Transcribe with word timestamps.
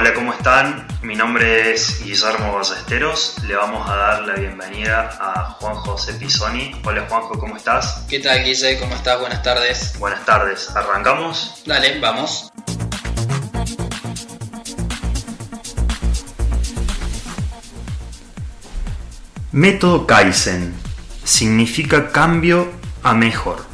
Hola, 0.00 0.14
¿cómo 0.14 0.32
están? 0.32 0.86
Mi 1.02 1.14
nombre 1.14 1.74
es 1.74 2.02
Guillermo 2.02 2.54
Ballesteros. 2.54 3.36
Le 3.46 3.54
vamos 3.54 3.86
a 3.86 3.94
dar 3.96 4.22
la 4.22 4.32
bienvenida 4.32 5.10
a 5.20 5.50
Juan 5.60 5.74
José 5.74 6.14
Pisoni. 6.14 6.74
Hola 6.82 7.04
Juanjo, 7.06 7.38
¿cómo 7.38 7.54
estás? 7.58 8.06
¿Qué 8.08 8.18
tal, 8.18 8.42
Guille? 8.42 8.78
¿Cómo 8.78 8.94
estás? 8.94 9.20
Buenas 9.20 9.42
tardes. 9.42 9.98
Buenas 9.98 10.24
tardes. 10.24 10.74
¿Arrancamos? 10.74 11.62
Dale, 11.66 12.00
vamos. 12.00 12.50
Método 19.52 20.06
Kaizen 20.06 20.72
significa 21.24 22.10
cambio 22.10 22.72
a 23.02 23.12
mejor. 23.12 23.66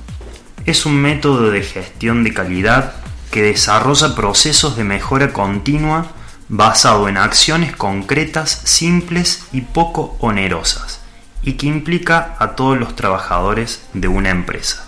Es 0.65 0.87
un 0.87 1.01
método 1.01 1.53
de 1.53 1.63
gestión 1.63 2.25
de 2.25 2.35
calidad 2.35 2.95
que 3.31 3.43
desarrolla 3.43 4.17
procesos 4.17 4.77
de 4.77 4.83
mejora 4.83 5.33
continua 5.33 6.16
basado 6.49 7.09
en 7.09 7.17
acciones 7.17 7.75
concretas, 7.75 8.51
simples 8.65 9.47
y 9.53 9.63
poco 9.63 10.17
onerosas, 10.21 11.01
y 11.43 11.55
que 11.55 11.67
implica 11.67 12.37
a 12.39 12.57
todos 12.57 12.79
los 12.79 12.95
trabajadores 12.97 13.87
de 13.95 14.09
una 14.09 14.31
empresa. 14.31 14.85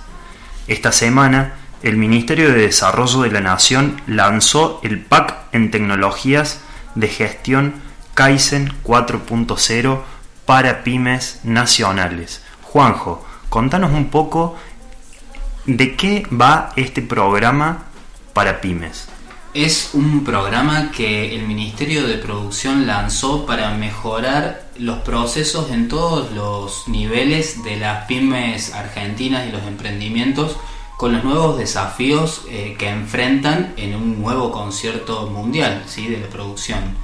Esta 0.66 0.92
semana, 0.92 1.54
el 1.82 1.96
Ministerio 1.96 2.52
de 2.52 2.62
Desarrollo 2.62 3.22
de 3.22 3.30
la 3.30 3.40
Nación 3.40 4.00
lanzó 4.06 4.80
el 4.82 5.00
PAC 5.00 5.34
en 5.52 5.70
tecnologías 5.70 6.60
de 6.94 7.08
gestión 7.08 7.74
Kaizen 8.14 8.72
4.0 8.84 10.00
para 10.44 10.82
pymes 10.82 11.40
nacionales. 11.44 12.42
Juanjo, 12.62 13.24
contanos 13.48 13.92
un 13.92 14.10
poco 14.10 14.56
de 15.66 15.94
qué 15.94 16.26
va 16.32 16.70
este 16.76 17.02
programa 17.02 17.84
para 18.32 18.60
pymes? 18.60 19.08
Es 19.58 19.90
un 19.92 20.22
programa 20.22 20.92
que 20.92 21.34
el 21.34 21.42
Ministerio 21.42 22.06
de 22.06 22.14
Producción 22.14 22.86
lanzó 22.86 23.44
para 23.44 23.72
mejorar 23.72 24.68
los 24.78 24.98
procesos 24.98 25.72
en 25.72 25.88
todos 25.88 26.30
los 26.30 26.86
niveles 26.86 27.64
de 27.64 27.74
las 27.76 28.04
pymes 28.06 28.72
argentinas 28.72 29.48
y 29.48 29.50
los 29.50 29.64
emprendimientos 29.64 30.56
con 30.96 31.12
los 31.12 31.24
nuevos 31.24 31.58
desafíos 31.58 32.42
eh, 32.48 32.76
que 32.78 32.88
enfrentan 32.88 33.74
en 33.76 33.96
un 33.96 34.22
nuevo 34.22 34.52
concierto 34.52 35.26
mundial 35.26 35.82
¿sí? 35.88 36.06
de 36.06 36.20
la 36.20 36.28
producción. 36.28 36.94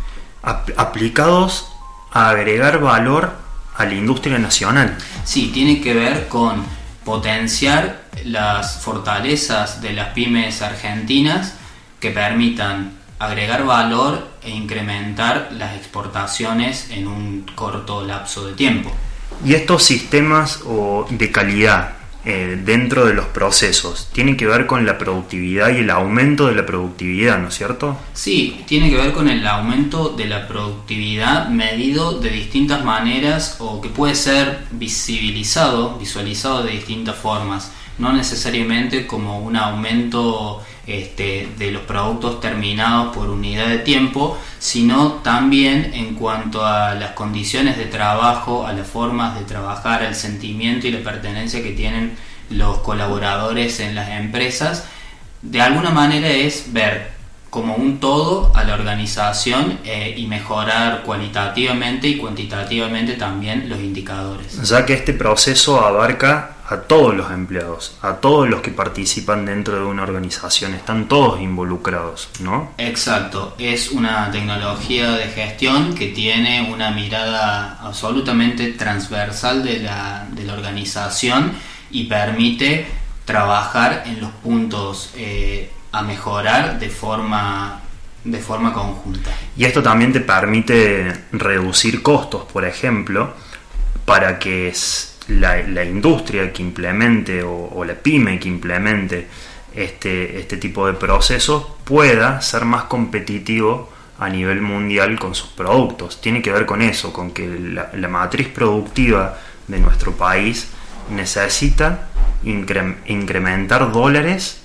aplicados 0.77 1.73
a 2.13 2.31
agregar 2.31 2.79
valor 2.79 3.33
a 3.77 3.85
la 3.85 3.95
industria 3.95 4.39
nacional. 4.39 4.97
Sí, 5.25 5.51
tiene 5.53 5.81
que 5.81 5.93
ver 5.93 6.29
con 6.29 6.65
potenciar 7.05 8.05
las 8.25 8.81
fortalezas 8.81 9.83
de 9.83 9.93
las 9.93 10.11
pymes 10.11 10.63
argentinas 10.63 11.55
que 12.05 12.11
permitan 12.11 12.93
agregar 13.19 13.65
valor 13.65 14.29
e 14.43 14.51
incrementar 14.51 15.49
las 15.53 15.75
exportaciones 15.75 16.91
en 16.91 17.09
un 17.09 17.47
corto 17.55 18.05
lapso 18.05 18.47
de 18.47 18.53
tiempo. 18.53 18.93
¿Y 19.43 19.55
estos 19.55 19.85
sistemas 19.85 20.61
de 21.09 21.33
calidad 21.33 21.95
eh, 22.27 22.61
dentro 22.63 23.07
de 23.07 23.15
los 23.15 23.25
procesos 23.27 24.11
tienen 24.13 24.37
que 24.37 24.47
ver 24.47 24.67
con 24.67 24.85
la 24.85 24.99
productividad 24.99 25.75
y 25.75 25.79
el 25.79 25.89
aumento 25.89 26.47
de 26.47 26.55
la 26.55 26.67
productividad, 26.67 27.39
¿no 27.39 27.49
es 27.49 27.55
cierto? 27.55 27.97
Sí, 28.13 28.63
tiene 28.67 28.91
que 28.91 28.99
ver 28.99 29.13
con 29.15 29.31
el 29.31 29.47
aumento 29.47 30.11
de 30.11 30.27
la 30.27 30.47
productividad 30.47 31.49
medido 31.49 32.21
de 32.21 32.29
distintas 32.29 32.85
maneras 32.85 33.57
o 33.61 33.81
que 33.81 33.89
puede 33.89 34.15
ser 34.15 34.59
visibilizado, 34.73 35.97
visualizado 35.99 36.65
de 36.65 36.73
distintas 36.73 37.17
formas 37.17 37.73
no 37.99 38.13
necesariamente 38.13 39.07
como 39.07 39.39
un 39.39 39.57
aumento 39.57 40.63
este, 40.87 41.49
de 41.59 41.71
los 41.71 41.83
productos 41.83 42.41
terminados 42.41 43.15
por 43.17 43.31
unidad 43.31 43.69
de 43.69 43.79
tiempo, 43.79 44.39
sino 44.59 45.15
también 45.23 45.93
en 45.95 46.15
cuanto 46.15 46.67
a 46.67 46.95
las 46.95 47.13
condiciones 47.13 47.77
de 47.77 47.87
trabajo, 47.87 48.67
a 48.67 48.73
las 48.73 48.87
formas 48.87 49.39
de 49.39 49.45
trabajar, 49.45 50.03
al 50.03 50.15
sentimiento 50.15 50.87
y 50.87 50.91
la 50.91 51.03
pertenencia 51.03 51.63
que 51.63 51.71
tienen 51.71 52.17
los 52.51 52.79
colaboradores 52.79 53.81
en 53.81 53.95
las 53.95 54.11
empresas. 54.11 54.85
De 55.43 55.61
alguna 55.61 55.91
manera 55.91 56.29
es 56.29 56.73
ver 56.73 57.15
como 57.49 57.77
un 57.77 58.01
todo 58.01 58.51
a 58.57 58.65
la 58.65 58.75
organización 58.75 59.79
eh, 59.85 60.13
y 60.17 60.27
mejorar 60.27 61.03
cualitativamente 61.03 62.09
y 62.09 62.17
cuantitativamente 62.17 63.13
también 63.13 63.69
los 63.69 63.79
indicadores. 63.79 64.61
Ya 64.69 64.85
que 64.85 64.95
este 64.95 65.13
proceso 65.13 65.81
abarca 65.81 66.54
a 66.69 66.79
todos 66.79 67.15
los 67.15 67.31
empleados, 67.31 67.97
a 68.01 68.15
todos 68.15 68.49
los 68.49 68.63
que 68.63 68.71
participan 68.71 69.45
dentro 69.45 69.77
de 69.77 69.85
una 69.85 70.03
organización, 70.03 70.75
están 70.75 71.09
todos 71.09 71.41
involucrados, 71.41 72.31
¿no? 72.41 72.73
Exacto, 72.79 73.55
es 73.59 73.91
una 73.91 74.31
tecnología 74.31 75.13
de 75.13 75.27
gestión 75.27 75.95
que 75.95 76.09
tiene 76.09 76.71
una 76.73 76.91
mirada 76.91 77.79
absolutamente 77.81 78.73
transversal 78.73 79.63
de 79.63 79.81
la, 79.81 80.27
de 80.31 80.45
la 80.45 80.55
organización 80.55 81.53
y 81.91 82.05
permite 82.05 82.87
trabajar 83.25 84.05
en 84.07 84.21
los 84.21 84.31
puntos 84.31 85.11
eh, 85.17 85.71
a 85.93 86.03
mejorar 86.03 86.79
de 86.79 86.89
forma 86.89 87.81
de 88.25 88.39
forma 88.39 88.73
conjunta. 88.73 89.31
Y 89.55 89.67
esto 89.67 89.83
también 89.83 90.11
te 90.11 90.21
permite 90.21 91.13
reducir 91.33 92.03
costos, 92.03 92.45
por 92.51 92.65
ejemplo, 92.65 93.35
para 94.07 94.39
que 94.39 94.73
la, 95.29 95.57
la 95.63 95.85
industria 95.85 96.53
que 96.53 96.63
implemente 96.63 97.43
o, 97.43 97.85
la 97.85 97.95
pyme 97.95 98.39
que 98.39 98.49
implemente 98.49 99.27
este, 99.75 100.39
este 100.39 100.57
tipo 100.57 100.87
de 100.87 100.95
procesos 100.95 101.67
pueda 101.85 102.41
ser 102.41 102.65
más 102.65 102.85
competitivo 102.85 103.93
a 104.19 104.29
nivel 104.29 104.61
mundial 104.61 105.19
con 105.19 105.35
sus 105.35 105.49
productos. 105.49 106.21
Tiene 106.21 106.41
que 106.41 106.53
ver 106.53 106.67
con 106.67 106.83
eso, 106.83 107.13
con 107.13 107.33
que 107.33 107.47
la, 107.47 107.91
la 107.95 108.09
matriz 108.09 108.49
productiva 108.49 109.39
de 109.67 109.81
nuestro 109.81 110.13
país 110.13 110.69
necesita 111.11 112.09
incrementar 112.45 113.93
dólares 113.93 114.61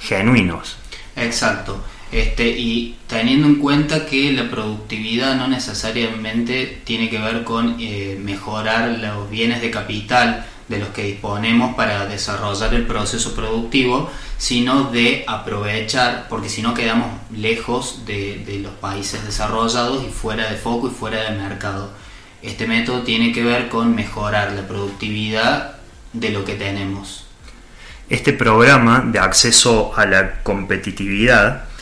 genuinos. 0.00 0.76
Exacto. 1.16 1.82
Este, 2.14 2.46
y 2.46 2.96
teniendo 3.08 3.48
en 3.48 3.56
cuenta 3.56 4.06
que 4.06 4.30
la 4.30 4.48
productividad 4.48 5.34
no 5.34 5.48
necesariamente 5.48 6.80
tiene 6.84 7.10
que 7.10 7.18
ver 7.18 7.42
con 7.42 7.74
eh, 7.80 8.16
mejorar 8.22 9.00
los 9.00 9.28
bienes 9.28 9.60
de 9.60 9.72
capital 9.72 10.46
de 10.68 10.78
los 10.78 10.90
que 10.90 11.02
disponemos 11.02 11.74
para 11.74 12.06
desarrollar 12.06 12.72
el 12.72 12.86
proceso 12.86 13.34
productivo, 13.34 14.12
sino 14.38 14.92
de 14.92 15.24
aprovechar, 15.26 16.28
porque 16.28 16.48
si 16.48 16.62
no 16.62 16.72
quedamos 16.72 17.08
lejos 17.36 18.06
de, 18.06 18.44
de 18.46 18.60
los 18.60 18.74
países 18.74 19.24
desarrollados 19.24 20.04
y 20.04 20.08
fuera 20.08 20.48
de 20.48 20.56
foco 20.56 20.86
y 20.86 20.92
fuera 20.92 21.28
de 21.28 21.36
mercado. 21.36 21.90
Este 22.42 22.68
método 22.68 23.02
tiene 23.02 23.32
que 23.32 23.42
ver 23.42 23.68
con 23.68 23.92
mejorar 23.92 24.52
la 24.52 24.68
productividad 24.68 25.78
de 26.12 26.30
lo 26.30 26.44
que 26.44 26.54
tenemos. 26.54 27.26
Este 28.08 28.32
programa 28.32 29.02
de 29.04 29.18
acceso 29.18 29.92
a 29.96 30.06
la 30.06 30.44
competitividad 30.44 31.73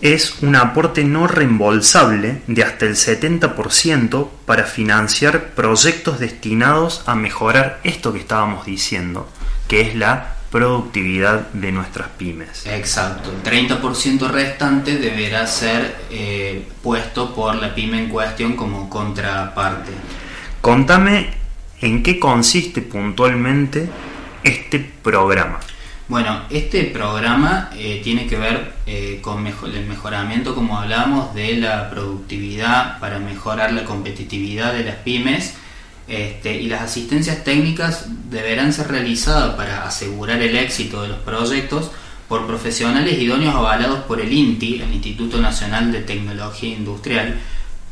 es 0.00 0.42
un 0.42 0.54
aporte 0.54 1.04
no 1.04 1.26
reembolsable 1.26 2.42
de 2.46 2.62
hasta 2.62 2.86
el 2.86 2.94
70% 2.94 4.28
para 4.46 4.64
financiar 4.64 5.50
proyectos 5.50 6.20
destinados 6.20 7.02
a 7.06 7.14
mejorar 7.14 7.80
esto 7.82 8.12
que 8.12 8.20
estábamos 8.20 8.64
diciendo, 8.64 9.28
que 9.66 9.80
es 9.80 9.96
la 9.96 10.36
productividad 10.50 11.48
de 11.52 11.72
nuestras 11.72 12.08
pymes. 12.10 12.64
Exacto, 12.66 13.30
el 13.30 13.42
30% 13.42 14.30
restante 14.30 14.96
deberá 14.96 15.46
ser 15.46 15.96
eh, 16.10 16.66
puesto 16.82 17.34
por 17.34 17.54
la 17.56 17.74
pyme 17.74 17.98
en 17.98 18.08
cuestión 18.08 18.56
como 18.56 18.88
contraparte. 18.88 19.92
Contame 20.60 21.30
en 21.80 22.02
qué 22.02 22.18
consiste 22.18 22.82
puntualmente 22.82 23.88
este 24.42 24.78
programa. 24.78 25.60
Bueno, 26.08 26.40
este 26.48 26.84
programa 26.84 27.68
eh, 27.76 28.00
tiene 28.02 28.26
que 28.26 28.38
ver 28.38 28.72
eh, 28.86 29.18
con 29.20 29.46
el 29.46 29.86
mejoramiento, 29.86 30.54
como 30.54 30.78
hablamos, 30.78 31.34
de 31.34 31.58
la 31.58 31.90
productividad 31.90 32.98
para 32.98 33.18
mejorar 33.18 33.74
la 33.74 33.84
competitividad 33.84 34.72
de 34.72 34.84
las 34.84 34.96
pymes. 34.96 35.54
Este, 36.08 36.62
y 36.62 36.68
las 36.68 36.80
asistencias 36.80 37.44
técnicas 37.44 38.06
deberán 38.30 38.72
ser 38.72 38.88
realizadas 38.88 39.54
para 39.56 39.86
asegurar 39.86 40.40
el 40.40 40.56
éxito 40.56 41.02
de 41.02 41.08
los 41.08 41.18
proyectos 41.18 41.90
por 42.26 42.46
profesionales 42.46 43.20
idóneos 43.20 43.54
avalados 43.54 44.00
por 44.04 44.22
el 44.22 44.32
INTI, 44.32 44.80
el 44.80 44.94
Instituto 44.94 45.38
Nacional 45.42 45.92
de 45.92 46.00
Tecnología 46.00 46.74
Industrial, 46.74 47.38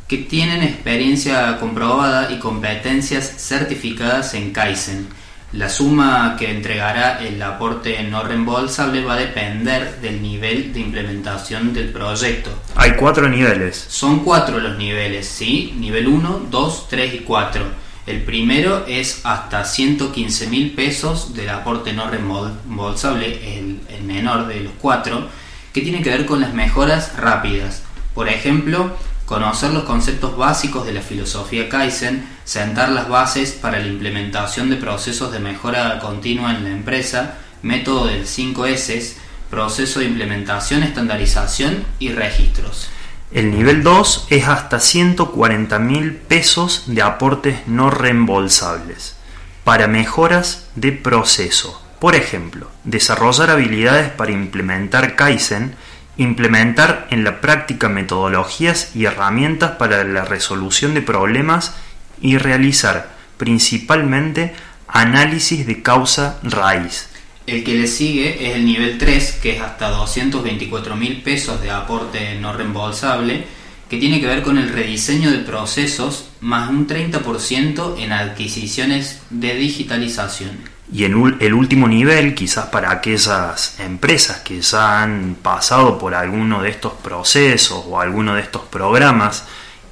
que 0.09 0.17
tienen 0.17 0.63
experiencia 0.63 1.59
comprobada 1.59 2.33
y 2.33 2.39
competencias 2.39 3.35
certificadas 3.37 4.33
en 4.33 4.53
Kaizen 4.55 5.07
la 5.53 5.69
suma 5.69 6.37
que 6.39 6.51
entregará 6.51 7.21
el 7.21 7.41
aporte 7.41 8.03
no 8.03 8.23
reembolsable 8.25 9.05
va 9.05 9.15
a 9.15 9.19
depender 9.19 10.01
del 10.01 10.21
nivel 10.21 10.73
de 10.73 10.81
implementación 10.81 11.73
del 11.73 11.91
proyecto. 11.91 12.51
Hay 12.75 12.93
cuatro 12.97 13.29
niveles. 13.29 13.87
Son 13.89 14.25
cuatro 14.25 14.59
los 14.59 14.77
niveles, 14.77 15.27
¿sí? 15.27 15.73
Nivel 15.79 16.09
1, 16.09 16.47
2, 16.51 16.89
3 16.89 17.15
y 17.15 17.19
4. 17.21 17.65
El 18.07 18.23
primero 18.23 18.85
es 18.87 19.21
hasta 19.25 19.65
115 19.65 20.47
mil 20.49 20.73
pesos 20.73 21.35
del 21.35 21.51
aporte 21.51 21.93
no 21.93 22.09
reembolsable, 22.09 23.59
el, 23.59 23.81
el 23.89 24.03
menor 24.05 24.47
de 24.47 24.61
los 24.61 24.73
cuatro, 24.81 25.29
que 25.73 25.81
tiene 25.81 26.03
que 26.03 26.11
ver 26.11 26.27
con 26.27 26.41
las 26.41 26.55
mejoras 26.55 27.17
rápidas. 27.17 27.83
Por 28.15 28.29
ejemplo, 28.29 28.97
conocer 29.27 29.73
los 29.73 29.83
conceptos 29.83 30.37
básicos 30.37 30.87
de 30.87 30.93
la 30.93 31.03
filosofía 31.03 31.69
Kaizen, 31.69 32.27
sentar 32.45 32.89
las 32.91 33.09
bases 33.09 33.51
para 33.53 33.81
la 33.81 33.89
implementación 33.89 34.71
de 34.71 34.77
procesos 34.77 35.33
de 35.33 35.41
mejora 35.41 35.99
continua 35.99 36.53
en 36.53 36.65
la 36.65 36.71
empresa, 36.71 37.35
método 37.63 38.07
del 38.07 38.25
5S, 38.25 39.15
proceso 39.51 39.99
de 40.01 40.07
implementación, 40.07 40.85
estandarización 40.85 41.85
y 41.99 42.11
registros. 42.11 42.89
El 43.33 43.51
nivel 43.51 43.83
2 43.83 44.29
es 44.31 44.47
hasta 44.47 44.79
140 44.79 45.79
mil 45.81 46.15
pesos 46.15 46.85
de 46.87 47.03
aportes 47.03 47.67
no 47.67 47.91
reembolsables 47.91 49.17
para 49.65 49.89
mejoras 49.89 50.69
de 50.77 50.93
proceso. 50.93 51.83
Por 51.99 52.15
ejemplo, 52.15 52.71
desarrollar 52.85 53.51
habilidades 53.51 54.11
para 54.11 54.31
implementar 54.31 55.17
Kaizen 55.17 55.75
implementar 56.19 57.07
en 57.11 57.25
la 57.25 57.41
práctica 57.41 57.89
metodologías 57.89 58.95
y 58.95 59.05
herramientas 59.05 59.73
para 59.73 60.05
la 60.05 60.25
resolución 60.25 60.95
de 60.95 61.03
problemas 61.03 61.75
y 62.21 62.39
realizar 62.39 63.15
principalmente 63.37 64.55
análisis 64.89 65.67
de 65.67 65.83
causa 65.83 66.39
raíz. 66.43 67.09
El 67.47 67.63
que 67.63 67.75
le 67.75 67.87
sigue 67.87 68.49
es 68.49 68.57
el 68.57 68.65
nivel 68.65 68.99
3, 68.99 69.39
que 69.43 69.57
es 69.57 69.63
hasta 69.63 69.91
224 69.91 70.97
mil 70.97 71.23
pesos 71.23 71.61
de 71.61 71.71
aporte 71.71 72.35
no 72.41 72.53
reembolsable, 72.53 73.45
que 73.89 73.99
tiene 73.99 74.21
que 74.21 74.27
ver 74.27 74.43
con 74.43 74.59
el 74.59 74.69
rediseño 74.69 75.31
de 75.31 75.39
procesos 75.39 76.29
más 76.41 76.69
un 76.71 76.89
30% 76.89 77.99
en 77.99 78.13
adquisiciones 78.13 79.21
de 79.31 79.55
digitalización. 79.55 80.76
Y 80.93 81.05
en 81.05 81.37
el 81.41 81.55
último 81.55 81.89
nivel, 81.89 82.35
quizás 82.35 82.67
para 82.67 82.93
aquellas 82.93 83.81
empresas 83.81 84.39
que 84.39 84.61
ya 84.61 85.03
han 85.03 85.37
pasado 85.43 85.99
por 85.99 86.15
alguno 86.15 86.63
de 86.63 86.71
estos 86.71 86.93
procesos 86.93 87.85
o 87.89 88.01
alguno 88.01 88.35
de 88.35 88.43
estos 88.43 88.63
programas 88.63 89.45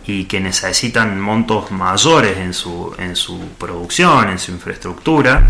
y 0.06 0.24
que 0.24 0.38
necesitan 0.40 1.20
montos 1.20 1.70
mayores 1.72 2.38
en 2.38 2.54
su, 2.54 2.94
en 2.98 3.16
su 3.16 3.38
producción, 3.58 4.28
en 4.28 4.38
su 4.38 4.52
infraestructura, 4.52 5.48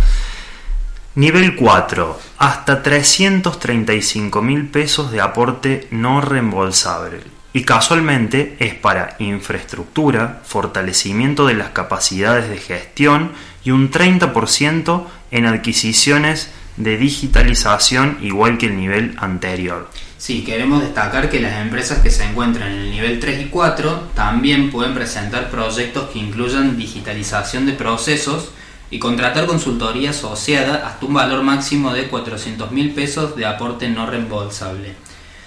Nivel 1.17 1.55
4. 1.55 2.19
Hasta 2.39 2.83
335 2.83 4.43
mil 4.43 4.67
pesos 4.67 5.13
de 5.13 5.21
aporte 5.21 5.87
no 5.93 6.21
reembolsable. 6.21 7.23
Y 7.53 7.63
casualmente 7.63 8.57
es 8.59 8.75
para 8.75 9.15
infraestructura, 9.21 10.43
fortalecimiento 10.45 11.47
de 11.47 11.55
las 11.55 11.69
capacidades 11.69 12.49
de 12.49 12.59
gestión 12.59 13.31
y 13.63 13.71
un 13.71 13.93
30% 13.93 15.05
en 15.35 15.47
adquisiciones 15.47 16.49
de 16.77 16.97
digitalización 16.97 18.19
igual 18.23 18.57
que 18.57 18.67
el 18.67 18.77
nivel 18.77 19.17
anterior. 19.19 19.91
Sí, 20.17 20.45
queremos 20.45 20.81
destacar 20.81 21.29
que 21.29 21.41
las 21.41 21.61
empresas 21.61 21.99
que 21.99 22.11
se 22.11 22.25
encuentran 22.25 22.71
en 22.71 22.79
el 22.79 22.91
nivel 22.93 23.19
3 23.19 23.43
y 23.43 23.45
4 23.47 24.11
también 24.15 24.71
pueden 24.71 24.95
presentar 24.95 25.51
proyectos 25.51 26.11
que 26.11 26.21
incluyan 26.21 26.77
digitalización 26.77 27.67
de 27.67 27.73
procesos 27.73 28.51
y 28.91 29.01
contratar 29.01 29.47
consultoría 29.47 30.11
asociada 30.11 30.87
hasta 30.87 31.05
un 31.05 31.15
valor 31.15 31.43
máximo 31.43 31.93
de 31.93 32.07
400 32.07 32.71
mil 32.71 32.93
pesos 32.93 33.35
de 33.35 33.45
aporte 33.45 33.89
no 33.89 34.07
reembolsable. 34.07 34.95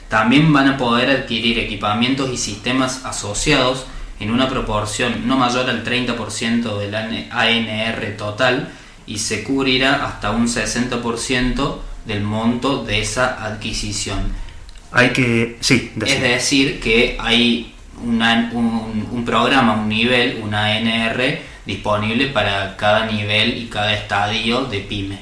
También 0.10 0.52
van 0.52 0.68
a 0.68 0.78
poder 0.78 1.10
adquirir 1.10 1.60
equipamientos 1.60 2.30
y 2.30 2.38
sistemas 2.38 3.06
asociados 3.06 3.86
en 4.20 4.32
una 4.32 4.50
proporción 4.50 5.28
no 5.28 5.38
mayor 5.38 5.70
al 5.70 5.86
30% 5.86 6.78
del 6.78 6.94
ANR 7.32 8.18
total 8.18 8.70
y 9.08 9.18
se 9.18 9.44
cubrirá 9.44 10.06
hasta 10.06 10.32
un 10.32 10.48
60% 10.48 11.78
del 12.06 12.22
monto 12.22 12.84
de 12.84 13.02
esa 13.02 13.44
adquisición. 13.44 14.20
Hay 14.92 15.10
que, 15.10 15.58
sí, 15.60 15.92
es 16.06 16.22
decir, 16.22 16.80
que 16.80 17.18
hay 17.20 17.74
un, 18.04 18.22
un, 19.12 19.26
programa, 19.26 19.74
un 19.74 19.90
nivel, 19.90 20.40
una 20.44 20.66
ANR 20.66 21.40
disponible 21.66 22.28
para 22.28 22.78
cada 22.78 23.06
nivel 23.06 23.58
y 23.58 23.68
cada 23.68 23.94
estadio 23.94 24.66
de 24.66 24.80
PyME. 24.80 25.20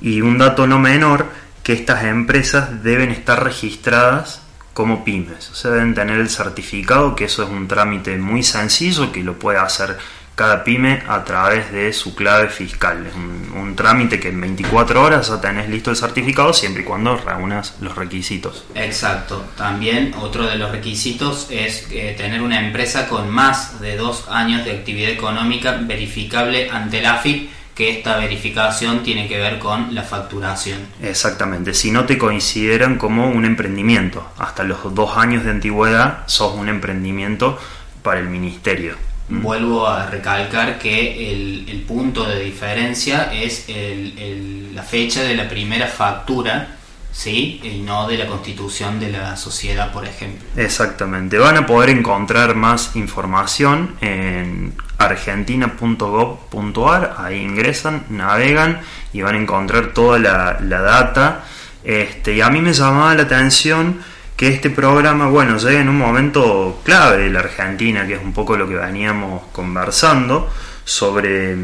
Y 0.00 0.20
un 0.20 0.38
dato 0.38 0.66
no 0.66 0.78
menor, 0.78 1.30
que 1.62 1.72
estas 1.72 2.04
empresas 2.04 2.82
deben 2.82 3.10
estar 3.10 3.42
registradas 3.42 4.42
como 4.72 5.04
pymes. 5.04 5.50
O 5.50 5.54
sea, 5.54 5.70
deben 5.70 5.94
tener 5.94 6.18
el 6.18 6.30
certificado, 6.30 7.14
que 7.14 7.26
eso 7.26 7.42
es 7.44 7.50
un 7.50 7.68
trámite 7.68 8.16
muy 8.16 8.42
sencillo 8.42 9.12
que 9.12 9.22
lo 9.22 9.38
puede 9.38 9.58
hacer 9.58 9.98
cada 10.34 10.64
pyme 10.64 11.02
a 11.06 11.24
través 11.24 11.70
de 11.72 11.92
su 11.92 12.14
clave 12.14 12.48
fiscal. 12.48 13.06
Es 13.06 13.14
un, 13.14 13.42
trámite 13.76 14.20
que 14.20 14.28
en 14.28 14.38
24 14.38 15.02
horas 15.02 15.28
ya 15.28 15.40
tenés 15.40 15.66
listo 15.68 15.90
el 15.90 15.96
certificado 15.96 16.52
siempre 16.52 16.82
y 16.82 16.84
cuando 16.84 17.16
reúnas 17.16 17.76
los 17.80 17.96
requisitos. 17.96 18.64
Exacto. 18.74 19.46
También 19.56 20.14
otro 20.20 20.46
de 20.46 20.56
los 20.56 20.70
requisitos 20.70 21.46
es 21.50 21.86
eh, 21.90 22.14
tener 22.18 22.42
una 22.42 22.60
empresa 22.60 23.08
con 23.08 23.30
más 23.30 23.80
de 23.80 23.96
dos 23.96 24.26
años 24.28 24.66
de 24.66 24.72
actividad 24.72 25.10
económica 25.10 25.78
verificable 25.80 26.68
ante 26.70 27.00
la 27.00 27.14
AFIP 27.14 27.50
que 27.74 27.98
esta 27.98 28.18
verificación 28.18 29.02
tiene 29.02 29.26
que 29.26 29.38
ver 29.38 29.58
con 29.58 29.94
la 29.94 30.02
facturación. 30.02 30.78
Exactamente, 31.00 31.72
si 31.72 31.90
no 31.90 32.04
te 32.04 32.18
consideran 32.18 32.98
como 32.98 33.30
un 33.30 33.46
emprendimiento, 33.46 34.28
hasta 34.38 34.64
los 34.64 34.94
dos 34.94 35.16
años 35.16 35.44
de 35.44 35.50
antigüedad 35.50 36.24
sos 36.26 36.54
un 36.54 36.68
emprendimiento 36.68 37.58
para 38.02 38.20
el 38.20 38.28
ministerio. 38.28 38.96
Mm. 39.28 39.42
Vuelvo 39.42 39.86
a 39.86 40.06
recalcar 40.06 40.78
que 40.78 41.32
el, 41.32 41.84
punto 41.86 42.24
de 42.24 42.42
diferencia 42.42 43.32
es 43.32 43.66
la 43.68 44.82
fecha 44.82 45.22
de 45.22 45.34
la 45.34 45.48
primera 45.48 45.86
factura 45.86 46.68
¿sí? 47.12 47.60
y 47.62 47.80
no 47.80 48.08
de 48.08 48.16
la 48.18 48.26
constitución 48.26 48.98
de 48.98 49.10
la 49.10 49.36
sociedad, 49.36 49.92
por 49.92 50.06
ejemplo. 50.06 50.48
Exactamente. 50.56 51.36
Van 51.38 51.58
a 51.58 51.66
poder 51.66 51.90
encontrar 51.90 52.54
más 52.54 52.96
información 52.96 53.96
en 54.00 54.72
argentina.gov.ar, 54.98 57.16
ahí 57.18 57.40
ingresan, 57.40 58.06
navegan 58.08 58.80
y 59.12 59.20
van 59.22 59.34
a 59.34 59.38
encontrar 59.38 59.92
toda 59.92 60.18
la, 60.18 60.56
data. 60.60 61.44
Este, 61.84 62.34
y 62.34 62.40
a 62.40 62.48
mí 62.48 62.60
me 62.60 62.72
llamaba 62.72 63.14
la 63.14 63.22
atención 63.22 64.00
que 64.42 64.48
este 64.48 64.70
programa, 64.70 65.28
bueno, 65.28 65.56
llegue 65.56 65.78
en 65.78 65.88
un 65.88 65.98
momento 65.98 66.80
clave 66.82 67.18
de 67.18 67.30
la 67.30 67.38
Argentina, 67.38 68.04
que 68.08 68.14
es 68.14 68.20
un 68.20 68.32
poco 68.32 68.56
lo 68.56 68.66
que 68.66 68.74
veníamos 68.74 69.44
conversando, 69.52 70.50
sobre 70.84 71.56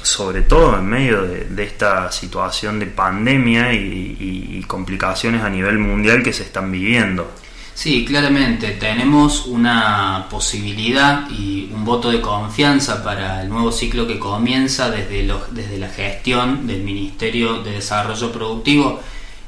sobre 0.00 0.42
todo 0.42 0.78
en 0.78 0.86
medio 0.86 1.22
de, 1.22 1.64
esta 1.64 2.12
situación 2.12 2.78
de 2.78 2.86
pandemia 2.86 3.72
y, 3.72 4.62
complicaciones 4.68 5.42
a 5.42 5.50
nivel 5.50 5.80
mundial 5.80 6.22
que 6.22 6.32
se 6.32 6.44
están 6.44 6.70
viviendo. 6.70 7.32
Sí, 7.74 8.04
claramente 8.04 8.70
tenemos 8.78 9.46
una 9.46 10.28
posibilidad 10.30 11.28
y 11.28 11.68
un 11.74 11.84
voto 11.84 12.12
de 12.12 12.20
confianza 12.20 13.02
para 13.02 13.42
el 13.42 13.48
nuevo 13.48 13.72
ciclo 13.72 14.06
que 14.06 14.20
comienza 14.20 14.88
desde, 14.88 15.28
desde 15.50 15.78
la 15.78 15.88
gestión 15.88 16.68
del 16.68 16.84
Ministerio 16.84 17.60
de 17.64 17.72
Desarrollo 17.72 18.30
Productivo 18.30 19.00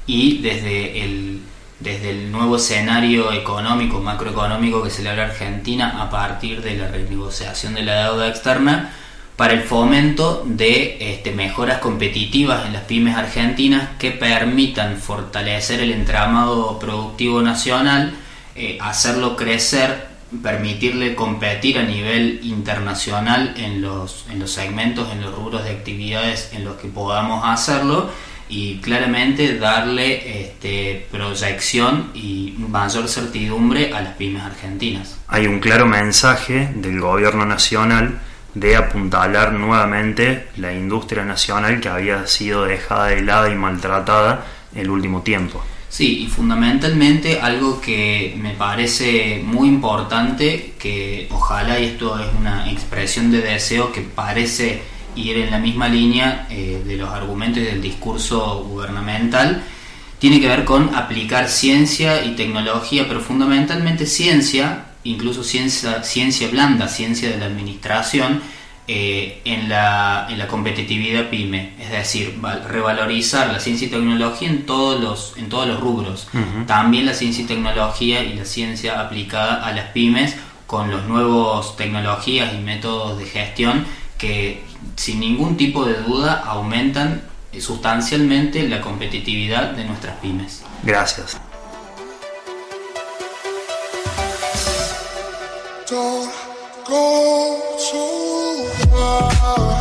y 0.08 0.38
desde 0.38 1.04
el, 1.04 1.40
desde 1.80 2.10
el 2.10 2.32
nuevo 2.32 2.56
escenario 2.56 3.32
económico, 3.32 4.00
macroeconómico 4.00 4.82
que 4.82 4.90
celebra 4.90 5.24
Argentina 5.24 6.02
a 6.02 6.08
partir 6.08 6.62
de 6.62 6.76
la 6.76 6.88
renegociación 6.88 7.74
de 7.74 7.82
la 7.82 8.04
deuda 8.04 8.28
externa 8.28 8.92
para 9.36 9.52
el 9.52 9.62
fomento 9.62 10.42
de 10.46 10.96
este, 10.98 11.32
mejoras 11.32 11.78
competitivas 11.78 12.64
en 12.66 12.72
las 12.72 12.84
pymes 12.84 13.16
argentinas 13.16 13.90
que 13.98 14.10
permitan 14.10 14.96
fortalecer 14.96 15.80
el 15.80 15.92
entramado 15.92 16.78
productivo 16.78 17.42
nacional, 17.42 18.14
eh, 18.54 18.78
hacerlo 18.80 19.36
crecer, 19.36 20.06
permitirle 20.42 21.14
competir 21.14 21.78
a 21.78 21.82
nivel 21.82 22.40
internacional 22.42 23.54
en 23.58 23.82
los, 23.82 24.24
en 24.30 24.38
los 24.38 24.50
segmentos, 24.50 25.12
en 25.12 25.20
los 25.20 25.34
rubros 25.34 25.64
de 25.64 25.70
actividades 25.70 26.50
en 26.52 26.64
los 26.64 26.76
que 26.76 26.88
podamos 26.88 27.42
hacerlo 27.44 28.10
y 28.48 28.78
claramente 28.78 29.58
darle 29.58 30.42
este, 30.42 31.06
proyección 31.10 32.10
y 32.14 32.54
mayor 32.58 33.08
certidumbre 33.08 33.92
a 33.92 34.00
las 34.02 34.14
pymes 34.14 34.42
argentinas. 34.42 35.18
Hay 35.28 35.46
un 35.46 35.60
claro 35.60 35.86
mensaje 35.86 36.70
del 36.74 37.00
gobierno 37.00 37.44
nacional 37.44 38.20
de 38.54 38.76
apuntalar 38.76 39.52
nuevamente 39.52 40.48
la 40.56 40.72
industria 40.72 41.24
nacional 41.24 41.80
que 41.80 41.88
había 41.88 42.26
sido 42.26 42.64
dejada 42.64 43.08
de 43.08 43.20
lado 43.22 43.50
y 43.50 43.54
maltratada 43.54 44.46
el 44.74 44.90
último 44.90 45.22
tiempo. 45.22 45.62
Sí, 45.88 46.24
y 46.24 46.26
fundamentalmente 46.26 47.40
algo 47.40 47.80
que 47.80 48.34
me 48.38 48.50
parece 48.50 49.40
muy 49.44 49.68
importante, 49.68 50.74
que 50.78 51.28
ojalá, 51.30 51.78
y 51.78 51.86
esto 51.86 52.18
es 52.18 52.26
una 52.38 52.70
expresión 52.70 53.30
de 53.30 53.40
deseo 53.40 53.92
que 53.92 54.00
parece 54.00 54.82
ir 55.16 55.38
en 55.38 55.50
la 55.50 55.58
misma 55.58 55.88
línea 55.88 56.46
eh, 56.50 56.82
de 56.86 56.96
los 56.96 57.08
argumentos 57.08 57.62
y 57.62 57.66
del 57.66 57.82
discurso 57.82 58.64
gubernamental, 58.68 59.62
tiene 60.18 60.40
que 60.40 60.48
ver 60.48 60.64
con 60.64 60.94
aplicar 60.94 61.48
ciencia 61.48 62.24
y 62.24 62.36
tecnología, 62.36 63.06
pero 63.08 63.20
fundamentalmente 63.20 64.06
ciencia, 64.06 64.86
incluso 65.04 65.44
ciencia, 65.44 66.02
ciencia 66.02 66.48
blanda, 66.48 66.88
ciencia 66.88 67.30
de 67.30 67.38
la 67.38 67.46
administración, 67.46 68.40
eh, 68.88 69.40
en, 69.44 69.68
la, 69.68 70.28
en, 70.30 70.38
la, 70.38 70.46
competitividad 70.46 71.28
pyme, 71.28 71.72
es 71.80 71.90
decir, 71.90 72.38
revalorizar 72.68 73.52
la 73.52 73.58
ciencia 73.58 73.88
y 73.88 73.90
tecnología 73.90 74.48
en 74.48 74.64
todos 74.64 75.00
los, 75.00 75.34
en 75.36 75.48
todos 75.48 75.66
los 75.66 75.80
rubros. 75.80 76.28
También 76.68 77.04
la 77.04 77.12
ciencia 77.12 77.42
y 77.42 77.48
tecnología 77.48 78.22
y 78.22 78.34
la 78.34 78.44
ciencia 78.44 79.00
aplicada 79.00 79.66
a 79.66 79.72
las 79.72 79.86
pymes 79.86 80.36
con 80.68 80.88
los 80.92 81.04
nuevos 81.06 81.76
tecnologías 81.76 82.54
y 82.54 82.58
métodos 82.58 83.18
de 83.18 83.24
gestión 83.26 83.84
que 84.18 84.62
sin 84.94 85.20
ningún 85.20 85.56
tipo 85.56 85.84
de 85.84 85.94
duda 86.02 86.42
aumentan 86.46 87.22
sustancialmente 87.60 88.68
la 88.68 88.80
competitividad 88.80 89.72
de 89.72 89.84
nuestras 89.84 90.16
pymes. 90.18 90.62
Gracias. 90.82 91.36
Don't 95.88 96.30
go 96.86 97.76
too 97.90 98.88
far. 98.90 99.75